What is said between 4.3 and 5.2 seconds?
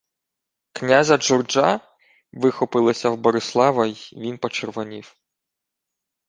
почервонів.